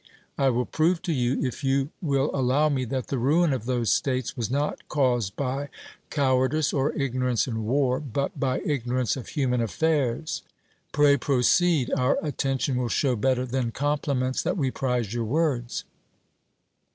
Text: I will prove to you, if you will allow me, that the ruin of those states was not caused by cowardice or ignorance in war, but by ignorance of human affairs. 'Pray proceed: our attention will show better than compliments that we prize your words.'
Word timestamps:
I 0.35 0.49
will 0.49 0.65
prove 0.65 1.03
to 1.03 1.13
you, 1.13 1.39
if 1.43 1.63
you 1.63 1.91
will 2.01 2.31
allow 2.33 2.69
me, 2.69 2.85
that 2.85 3.09
the 3.09 3.19
ruin 3.19 3.53
of 3.53 3.65
those 3.67 3.91
states 3.91 4.35
was 4.35 4.49
not 4.49 4.89
caused 4.89 5.35
by 5.35 5.69
cowardice 6.09 6.73
or 6.73 6.91
ignorance 6.93 7.47
in 7.47 7.65
war, 7.65 7.99
but 7.99 8.39
by 8.39 8.61
ignorance 8.61 9.15
of 9.15 9.27
human 9.27 9.61
affairs. 9.61 10.41
'Pray 10.91 11.17
proceed: 11.17 11.93
our 11.95 12.17
attention 12.23 12.77
will 12.77 12.89
show 12.89 13.15
better 13.15 13.45
than 13.45 13.69
compliments 13.69 14.41
that 14.41 14.57
we 14.57 14.71
prize 14.71 15.13
your 15.13 15.25
words.' 15.25 15.83